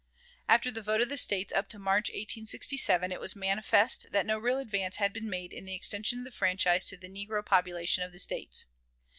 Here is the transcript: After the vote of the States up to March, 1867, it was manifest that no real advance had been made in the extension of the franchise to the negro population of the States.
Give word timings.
After 0.49 0.71
the 0.71 0.81
vote 0.81 0.99
of 1.01 1.09
the 1.09 1.15
States 1.15 1.53
up 1.53 1.67
to 1.67 1.77
March, 1.77 2.09
1867, 2.09 3.11
it 3.11 3.19
was 3.19 3.35
manifest 3.35 4.11
that 4.11 4.25
no 4.25 4.39
real 4.39 4.57
advance 4.57 4.95
had 4.95 5.13
been 5.13 5.29
made 5.29 5.53
in 5.53 5.65
the 5.65 5.75
extension 5.75 6.17
of 6.17 6.25
the 6.25 6.31
franchise 6.31 6.85
to 6.87 6.97
the 6.97 7.07
negro 7.07 7.45
population 7.45 8.03
of 8.03 8.11
the 8.11 8.17
States. 8.17 8.65